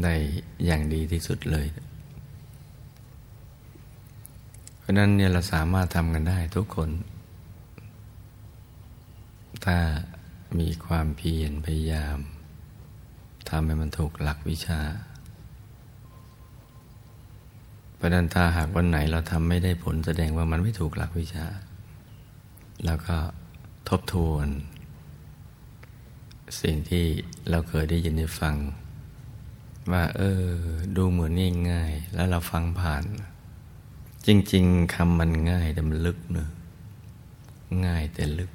[0.02, 0.14] ได้
[0.64, 1.66] อย่างดีที่สุดเลย
[4.78, 6.90] เพราะนั้นเนี่ยเราสามารถทำกันได้ทุกคน
[9.64, 9.78] ถ้า
[10.58, 12.18] มีความเพียรพยายาม
[13.48, 14.80] ทำให้มันถูกหลักวิชา
[17.96, 21.46] เพราะนั้นถ้าหากวันไหนเราทำไม่ได้ผลแสดงว่ามันไม่ถูกหลักวิชา
[22.84, 23.16] แล้วก็
[23.88, 24.46] ทบทวน
[26.60, 27.04] สิ่งที่
[27.50, 28.56] เราเคยได้ยินได้ฟัง
[29.92, 30.44] ว่า เออ
[30.96, 31.32] ดูเหมือน
[31.70, 33.04] ง่ายๆแล้วเราฟังผ่าน
[34.26, 36.50] จริง ๆคำมันง่ายแต่มันลึกเนอะ
[37.86, 38.50] ง่ายแต่ลึก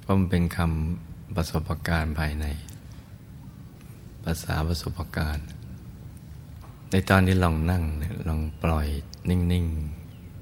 [0.00, 2.46] เพราะมันเป็นคำประสบการณ์ภายใน
[4.24, 5.48] ภาษาประสบการณ์
[6.90, 7.82] ในตอนที่ลองนั่ง
[8.28, 8.86] ลองปล่อย
[9.28, 9.66] นิ่ง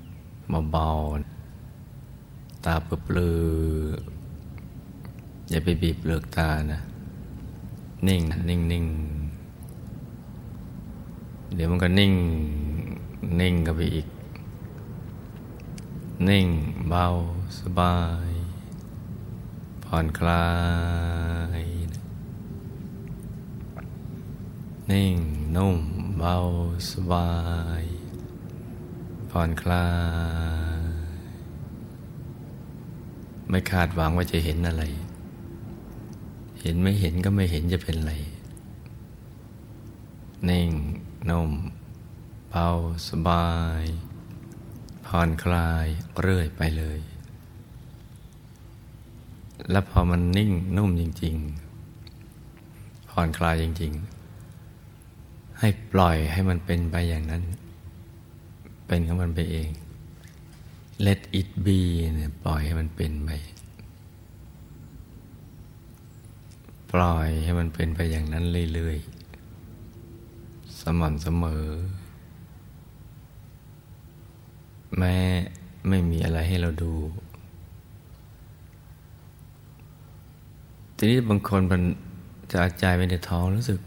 [0.06, 1.35] ๆ เบาๆ
[2.66, 3.92] ตาเปลือ
[5.50, 6.80] อย่าไปบีบเปลือกตานะ
[8.06, 8.86] นิ่งนิ่งนิ่ง
[11.54, 12.14] เดี๋ยวมันก็นิ่ง
[13.40, 14.08] นิ่งกับไปอีก
[16.28, 16.48] นิ่ง
[16.88, 17.06] เบา
[17.60, 17.98] สบา
[18.28, 18.30] ย
[19.84, 20.46] ผ่อนคลา
[21.60, 21.64] ย
[24.90, 25.16] นิ่ง
[25.56, 25.78] นุ่ม
[26.18, 26.36] เบา
[26.90, 27.30] สบา
[27.82, 27.84] ย
[29.30, 29.86] ผ่อนคลา
[30.75, 30.75] ย
[33.48, 34.84] ไม่คาดหวังว่าจะเห็นอะไร
[36.60, 38.14] เห็นไม่เห็นก็ไม่เห็นจะเป็นอะไร
[40.48, 40.70] นิ่ง
[41.30, 41.50] นุ่ม
[42.48, 42.68] เบา
[43.08, 43.48] สบา
[43.82, 43.84] ย
[45.06, 45.86] ผ่อนคลาย
[46.20, 46.98] เรื่อยไปเลย
[49.70, 51.34] แล้วพอมันนิ่งนุ่มจริง
[52.22, 53.92] ๆ ผ่อนคลายจริง
[54.76, 57.42] ๆ ให้ปล่อยให้มันเป็นไปอย่างนั้น
[58.86, 59.68] เป็นของมันไปเอง
[61.04, 61.78] let it be
[62.14, 63.30] เนี่ยปล่อยให้มันเป็นไป
[66.92, 71.64] ปล่อยให้มันเป็นไปอย่างนั้นเรื่อยๆ สม่ำเสมอ
[74.98, 75.16] แม้
[75.88, 76.92] ไม่มีอะไรให้เราดู
[80.96, 81.82] ทีนี้บางคนมัน
[82.52, 83.78] จะใจไปในท้องรู้สึก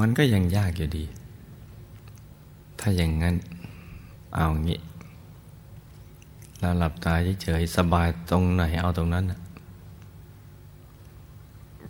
[0.00, 1.04] มันก็ยังยากอยู่ดี
[2.78, 3.34] ถ้าอย่างนั้น
[4.34, 9.24] เอางี้าหลับตาเฉยๆสบายตรงไหนเอาตรงนั้น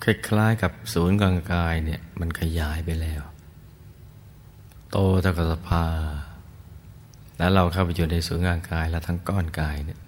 [0.03, 3.23] คล้ายๆกับศูนย์กลางกายเนี่ย มันขยายไปแล้ว
[4.91, 5.87] โตเท่ากับสภา
[7.39, 10.01] แล้วเราเข้าไปอยู่ในศูนย์กลางกายและทั้งก้อนกายเนี่ย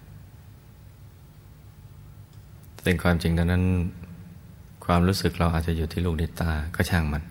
[2.83, 3.63] เป็นความจริงดังนั้น
[4.85, 7.23] ความรู้สึกเราอาจจะอยู่ที่ลูกในตาก็ช่างมัน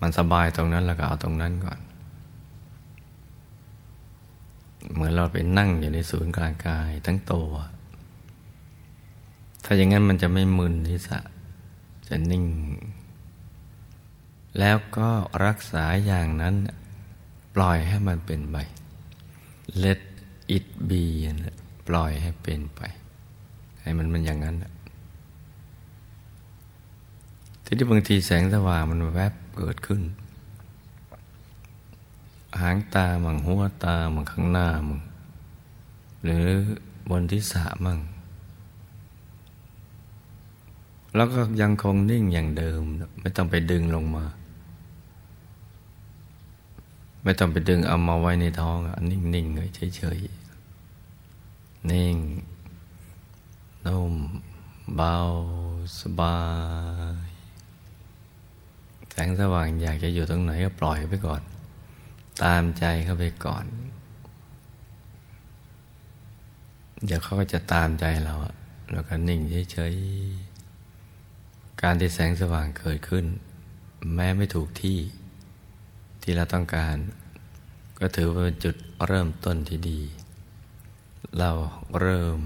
[0.00, 1.78] มันสบายตรงนั้นแล้วก็เอาตรงนั้นก่อน
[4.92, 7.50] เหมือนเราไปนั่งอยู่ในศูนย์กลางกายทั้งตัว
[9.64, 11.18] ถ้าอย่างนั้นมันจะไม่มึนที่สะ
[12.08, 12.44] จะนิ่ง
[14.58, 15.08] แล้วก็
[15.44, 16.54] รักษาอย่างนั้น
[17.54, 18.56] ปล่อยให้มันเป็นไป
[19.84, 20.00] let
[20.56, 21.04] it be
[21.88, 22.80] ปล่อยให้เป็นไป
[23.82, 24.56] ให้มันมันอย่างนั้น
[27.64, 30.02] ทีนี้บางทีแสงสว่างมันแวบเกิดขึ้น
[32.60, 35.00] หางตามังหัวตามังข้างหน้ามัง
[36.24, 36.46] หรือ
[37.10, 37.98] บนที่สะมั่ง
[41.14, 42.82] แล้วก็ยังคงนิ่งอย่างเดิม
[43.20, 44.24] ไม่ต้องไปดึงลงมา
[47.24, 48.78] ไม่ต้องไปดึงเอามาไว้ในท้อง
[49.10, 52.16] นิ่งๆเลยเฉยๆนิ่ง
[53.86, 54.14] นุ่ม
[54.96, 55.16] เบา
[56.00, 56.38] สบา
[57.26, 57.28] ย
[59.10, 61.42] แสงสว่างอยากจะอยู่ตรงไหนก็ปล่อยไปก่อน
[62.42, 63.64] ตามใจเข้าไปก่อน
[67.04, 68.34] เดี๋ยวเขาก็จะตามใจเรา
[68.92, 69.40] แล้วก็นิ่ง
[69.72, 73.24] เฉยๆการที่แสงสว่างเกิดขึ้น
[74.14, 74.98] แม้ไม่ถูกที่
[76.22, 76.96] ที่เราต้องการ
[78.00, 78.74] ก็ถือว่าเป็นจุด
[79.06, 80.00] เริ่มต้นที่ดี
[81.38, 81.50] เรา
[82.00, 82.38] เริ่ม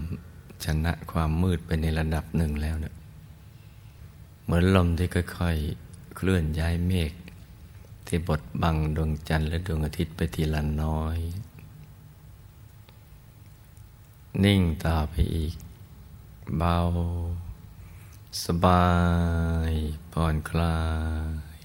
[0.64, 2.94] ชนะความมืดไปในระดับหนึ่งแล้วเนะี่ย
[4.44, 7.12] เหมือนลมที่ค่อยๆเคลื่อนย้ายเมฆ
[8.14, 11.18] ที่บดบังดวงจันทร์และดวงอาทิตย์ไปทีละน้อย
[14.44, 15.54] นิ่งต่อไปอีก
[16.58, 16.76] เบา
[18.44, 18.86] สบา
[19.70, 19.72] ย
[20.12, 20.78] ผ่อนคลา
[21.54, 21.56] ย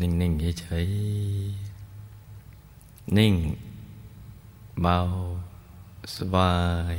[0.00, 3.34] นิ่งๆเฉยๆนิ่ง
[4.82, 4.98] เบา
[6.16, 6.54] สบา
[6.94, 6.96] ย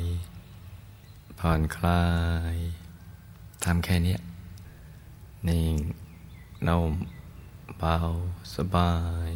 [1.39, 2.03] ผ่อนคลา
[2.53, 2.55] ย
[3.63, 4.15] ทำแค่นี้
[5.49, 5.75] นิ่ง
[6.67, 6.93] นุ่ม
[7.77, 7.95] เบา
[8.55, 8.93] สบา
[9.27, 9.29] ย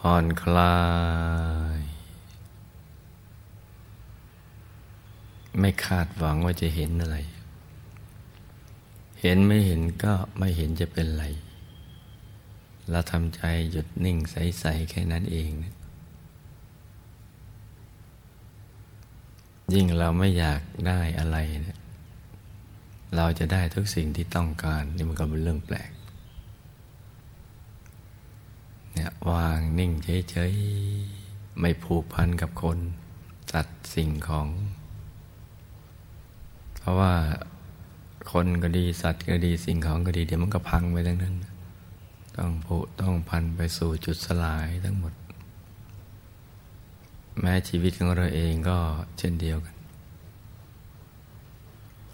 [0.00, 0.78] ผ่อนคลา
[1.78, 1.80] ย
[5.58, 7.18] ไม่คาดหวังว่าจะเห็นอะไร
[9.20, 11.24] เห็นไม่เห็นก็ไม่เห็นจะเป็นไร
[12.90, 15.74] เราทำใจหยุดนิ่งใส ๆ แค่นั้นเองนะ
[19.74, 21.78] ยิ่งเราไม่อยากได้อะไรเนะ
[23.16, 25.90] เราจะได้ทุกสิ่งที่ต้องการนี่มันก็เป็นเรื่องแปลก
[28.98, 29.92] เนี่ยวางนิ่ง
[30.30, 32.78] เฉยๆ ไม่ผูกพันกับคน
[33.52, 34.48] สัตว์สิ่งของ
[36.78, 37.14] เพราะว่า
[38.32, 41.34] คนก็ดีสัตว์ก็ดีสิ่งของก็ดี เดี๋ยวมันก็พังไปทั้งนั้น
[42.36, 45.14] ต้องผูต้องพันไปสู่จุดสลายทั้งหมด
[47.40, 48.78] แม้ชีวิตของเราเองก็
[49.18, 49.76] เช่นเดียวกัน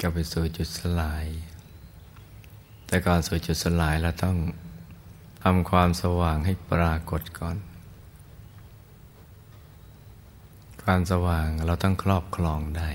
[0.00, 1.26] ก็ไปสู่จุดสลาย
[2.86, 4.36] แต่ก่อนสู่จุดสลายเราต้อง
[5.46, 7.56] ทำความสว่างให้ปรากฏก่อน
[10.82, 12.88] ความสว่างเราต้องครอบครองได้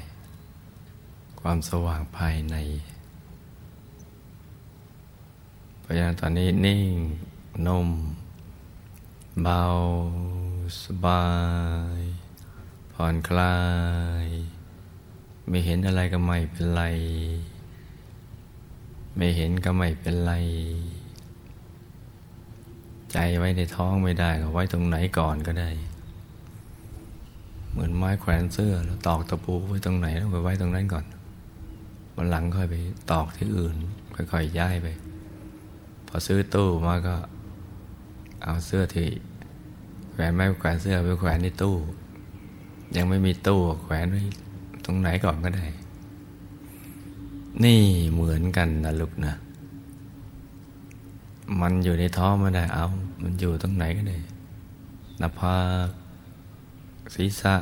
[1.42, 2.56] ความสว่างภายใน
[5.80, 6.96] เพราะฉะนั้นตอนนี้นิ่ง
[7.68, 7.90] นุ่ม
[9.44, 9.64] เบา
[10.84, 11.28] สบา
[11.98, 12.02] ย
[12.94, 13.58] ผ่อนคลา
[14.26, 14.28] ย
[15.48, 16.84] ไม่เห็นอะไรก็ไม่เป็นไร
[19.16, 20.34] ไม่เห็นก็ไม่เป็นไร
[23.14, 25.70] ใจไว้ในท้องไม่ได้ก็ไว้ตรงไหนก่อนก็ได้
[27.72, 31.06] เหมือนไม้แขวนเสื้อแล้วตอกตะปูไว้ตรงไหนแล้วไปไว้ตรงนั้นก่อน
[32.16, 32.76] วันหลังค่อยไป
[33.12, 33.76] ตอกที่อื่น
[34.16, 34.88] ค่อยๆย้ายไป
[36.08, 37.16] พอซื้อตู้มาก็
[38.44, 39.08] เอาเสื้อที่
[40.12, 41.76] แขวนไม้แขวนเสื้อไปแขวนในตู้
[42.96, 44.24] ยังไม่มีตู้แขวนไว้
[44.90, 45.66] รงไหนก่อนก็ได้
[47.64, 49.34] นี่เหมือนกันนะลูกนะ
[51.62, 52.86] มันอยู่ในท้องไม่ได้เอา
[53.24, 54.18] มันอยู่ตรงไหนก็ได้
[55.20, 55.58] หน้าผา
[55.88, 55.90] ก
[57.16, 57.56] ศีรษะ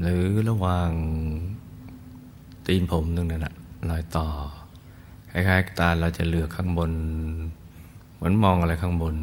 [0.00, 0.90] หรือระหว่าง
[2.66, 3.54] ตีนผมตรงนั้นแหละ
[3.90, 4.26] รอยต่อ
[5.30, 6.92] คล้ายๆตาเราจะเหลือกข้างบน
[8.14, 9.14] เหมือนมองอะไรข้างบน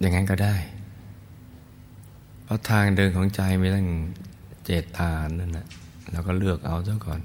[0.00, 0.54] อย่างนั้นก็ได้
[2.44, 3.86] เพราะทางเดินของใจมีตั้ง
[4.64, 5.66] เจตฐานนั่นแหละ
[6.10, 7.20] เราก็เลือกเอาซะก่อน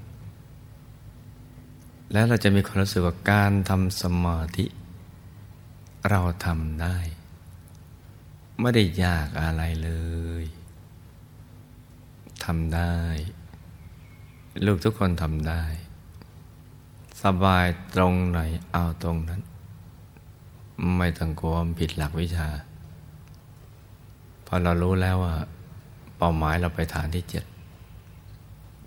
[2.12, 4.64] แล้วเราจะมีความรู้สึกว่าการทำสมาธิ
[6.10, 6.96] เราทำได้
[8.60, 9.90] ไม่ได้ยากอะไรเล
[10.42, 10.44] ย
[12.44, 12.96] ทำได้
[14.66, 15.64] ลูกทุกคนทำได้
[17.22, 18.40] สบายตรงไหน
[18.72, 19.40] เอาตรงนั้น
[20.96, 22.48] ไม่ต้องกลัวผิดหลักวิชา
[24.46, 25.34] พอเรารู้แล้วว่า
[26.16, 27.44] เป้าหมายเราไปฐานที่เจ็ด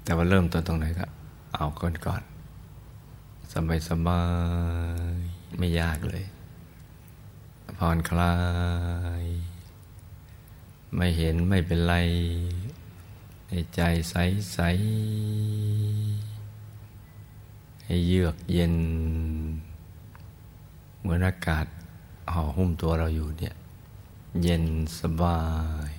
[0.04, 1.06] แต่ว่าเริ่มต้นตรงไหนก็
[1.56, 2.22] เอาก่อนก่อน
[3.54, 4.24] สบายสบา
[5.14, 5.18] ย
[5.58, 6.26] ไม่ยากเลย
[7.78, 8.36] ผ่อนคลา
[9.22, 9.24] ย
[10.96, 11.96] ไม่เห็นไม่เป็นไร
[13.48, 14.16] ในใจใส
[14.54, 14.60] ใส
[17.86, 18.76] ให้เยือกเย็น
[21.00, 21.66] เหมือนอากาศ
[22.34, 23.56] ห่อหุ้มตัวเราอยู่เนี่ย
[24.44, 24.66] เย็น
[25.00, 25.42] สบา
[25.90, 25.92] ย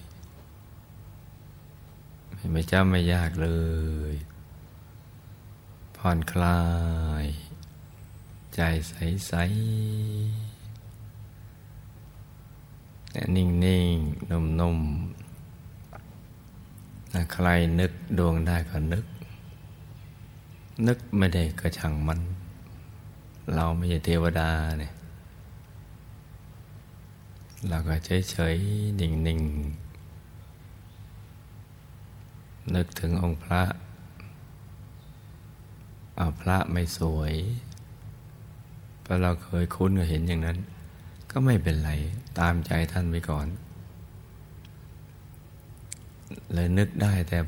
[2.53, 3.49] ไม่จ้าไม่ยากเล
[4.13, 4.15] ย
[5.97, 6.61] ผ่อนคลา
[7.25, 7.27] ย
[8.55, 10.57] ใจใสๆ
[13.37, 13.97] นิ่งนิ่ง
[14.31, 14.79] นุ่มนุ่ม
[17.33, 17.49] ใคร
[17.81, 19.05] นึกดวงได้ก็นึก
[20.87, 22.21] นึกไม่ได้ก็ช่างมัน
[23.55, 24.93] เราไม่ใช่เทวดาเนี่ย
[27.69, 29.87] เราก็เฉยๆ นิ่งๆ
[32.75, 33.63] นึกถึงองค์พระ
[36.19, 37.35] อาพระไม่สวย
[39.03, 40.59] เพราะเราเคยคุ้นก็เห็นอย่างนั้น
[41.31, 41.91] ก็ไม่เป็นไร
[42.39, 43.47] ตามใจท่านไปก่อน
[46.53, 47.39] เลยนึกได้แต่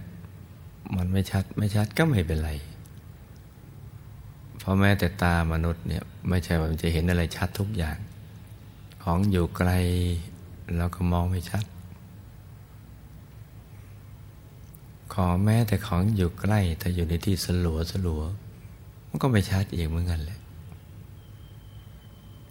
[0.97, 2.51] มันไม่ชัดไม่ชัดก็ไม่เป็นไร
[4.59, 7.99] เพราะแม้แต่ตามนุษย์เนี่ยไม่ใช่ว่ามันจะเห็นอะไรชัดทุกอย่าง
[9.03, 9.71] ของอยู่ไกล
[10.77, 11.65] เราก็มองไม่ชัด
[15.13, 18.23] ขอแม้แต่ของอยู่ใกล้แต่อยู่ในที่สลัวสลัว
[19.19, 20.41] มันก็ไม่ชัดอีกเหมือนกันเลย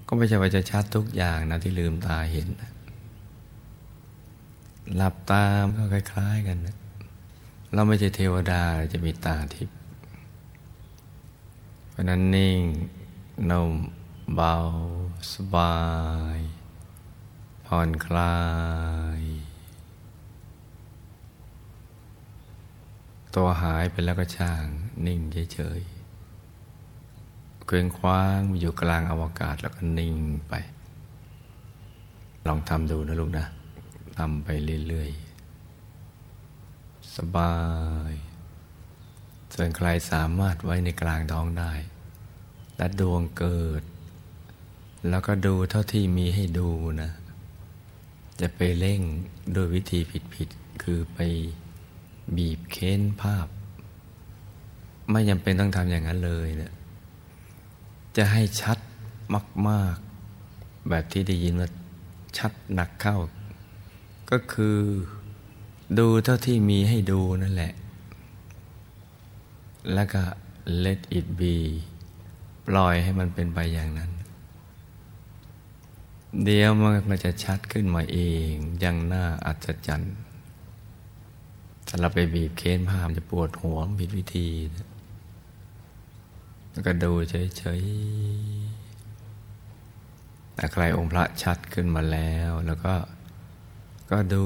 [0.07, 2.47] ก็ไม่ใช่ว่าจะชัดทุกอย่างนะที่ลืมตาเห็น
[4.95, 6.75] หลับตามก็คล้ายๆกันนะ
[7.73, 8.63] เราไม่ใช่เทวดา
[8.93, 9.77] จะมีตาทิพย์
[11.89, 12.61] เพราะนั้นนิ่ง
[13.49, 13.73] นุ่ม
[14.35, 14.55] เบา
[15.33, 15.77] สบา
[16.37, 16.39] ย
[17.65, 18.37] ผ่อนคลา
[19.19, 19.21] ย
[23.35, 24.65] ตัวหายไปแล้วก็ช่าง
[25.05, 25.19] นิ่ง
[25.53, 25.96] เฉยๆ
[27.67, 30.15] เคว้งคว้างอยู่กลางอวกาศแล้วก็นิ่ง
[30.49, 30.53] ไป
[32.47, 33.47] ลองทำดูนะลูกนะ
[34.17, 34.49] ทำไป
[34.87, 37.55] เรื่อยๆ สบา
[38.11, 38.13] ย
[39.53, 41.71] ส่วนใครสามารถไว้ในกลางท้องได้
[42.77, 43.83] และดวงเกิด
[45.09, 46.69] แล้วก็ดูเท่าที่มีให้ดู
[47.01, 47.11] นะ
[48.41, 49.01] จะไปเร่ง
[49.53, 49.99] โดยวิธี
[50.33, 51.19] ผิดๆ คือไป
[52.35, 53.47] บีบเค้นภาพ
[55.11, 56.73] ไม่จำเป็นต้องทำอย่างนั้นเลยเนะ
[58.17, 58.77] จะให้ชัด
[59.67, 59.95] มาก
[60.43, 61.69] ๆ แบบที่ได้ยินว่า
[62.37, 63.17] ชัดหนักเข้า
[64.31, 64.77] ก็คือ
[65.99, 67.73] ดูเท่าที่มีให้ดูนั่นแหละ
[69.93, 70.23] แล้วก็
[70.83, 71.57] let it be
[72.67, 74.11] ปล่อยให้มันเป็นไปอย่างนั้น
[76.43, 76.69] เดี๋ยว
[77.09, 78.51] มันจะชัดขึ้นมาเอง
[78.83, 80.15] ยังน่าอัศจรรย์
[81.87, 84.47] ถ้าเราไปบีบเค้นภาพจะปวดหัวผิดวิธี
[86.77, 92.93] แล้วก็ดูเฉยๆแต่ใครองค์พระชัดขึ้นมาแล้ว แล้วก็
[94.11, 94.43] ก็ดู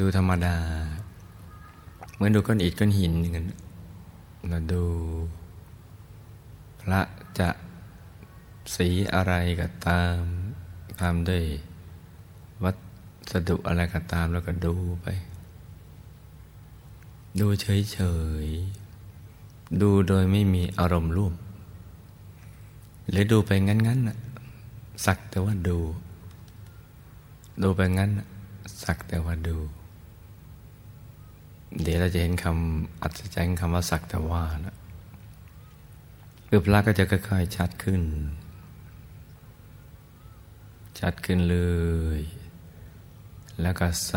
[0.00, 0.56] ดูธรรมดา
[2.14, 3.48] เหมือนดูก้อนอิฐก้อนหินอย่างนั้น
[4.48, 4.84] เราดู
[6.80, 7.00] พระ
[7.38, 7.48] จะ
[8.74, 10.20] สีอะไรก็ตาม
[11.00, 11.44] ทำด้วย
[12.64, 12.72] วั
[13.32, 15.06] สดุอะไรก็ตามแล้วก็ดูไป
[17.40, 17.98] ดูเฉ
[18.44, 18.79] ยๆ
[19.80, 21.34] ดูโดยไม่มีอารมณ์ร่วม
[23.10, 25.78] หรือดูไปงั้นๆสักแต่ว่าดู
[27.62, 28.10] ดูไปงั้น
[28.84, 29.56] สักแต่ว่าดู
[31.82, 34.76] เดี๋ยวเราจะเห็นคำอัศจรรย์คำว่าสักแต่ว่านะ
[36.48, 38.02] คือพระก็จะค่อยๆชัดขึ้น
[40.98, 41.58] ชัดขึ้นเล
[42.18, 42.20] ย
[43.60, 44.14] แล้วก็ใส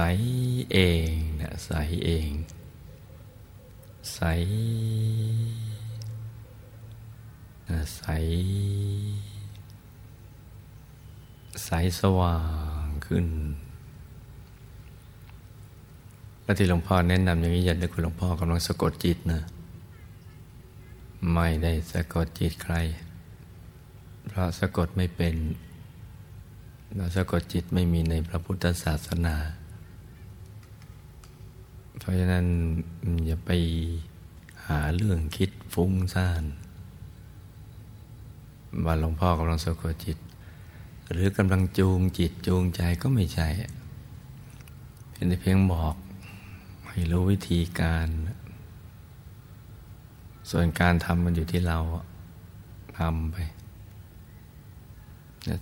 [0.72, 0.78] เอ
[1.10, 1.72] งนะใส
[2.06, 2.30] เอง
[4.12, 4.20] ใส
[7.98, 8.04] ใส
[11.66, 12.38] ใสสว่า
[12.86, 13.28] งขึ้น
[16.44, 19.42] แล้วที่หลวงพ่อแนะนำอย่างนี้อย่านึกว่าหลวงพ่อกำลังสะกดจิตนะ
[21.34, 22.76] ไม่ได้สะกดจิตใคร
[24.28, 25.36] เพราะสะกดไม่เป็น
[26.96, 29.36] เราสะกดจิตไม่มีในพระพุทธศาสนา
[32.04, 32.46] เพราะฉะนั้น
[33.26, 33.52] อย่าไป
[34.68, 36.44] หาเรื่องคิดฟุ้งซ่าน
[38.86, 40.18] ว่าหลวงพ่อกำลังสะกดจิต
[41.12, 43.48] หรือกำลังจูงจิตจูงใจก็ไม่ใช่
[45.12, 45.96] เป็นเพียงบอก
[46.88, 48.08] ให้รู้วิธีการ
[50.50, 51.78] ส่วนการทำมันอยู่ที่เรา
[52.98, 53.38] ทำไป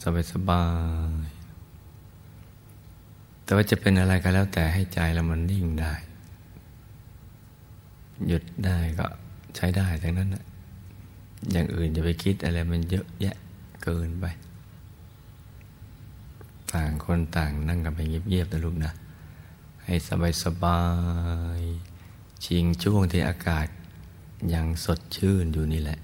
[0.03, 0.63] สบายสบา
[1.23, 1.27] ย
[3.43, 5.93] แต่ว่าจะเป็นอะไรก็แล้วแต่ให้ใจเรามันนิ่งได้
[8.27, 9.05] หยุดได้ก็
[9.55, 10.43] ใช้ได้ทั้งนั้นนะ
[11.51, 13.35] อย่างอื่นจะไปคิดอะไรมันเยอะแยะ
[13.83, 14.25] เกินไป
[16.73, 18.91] ต่างคนต่างนั่งกันไปเงียบๆนะลูกนะ
[19.83, 20.81] ให้สบายสบา
[21.59, 21.61] ย
[22.45, 23.67] ชิงช่วงที่อากาศ
[24.53, 25.99] ยังสดชื่นอยู่นี่แหละ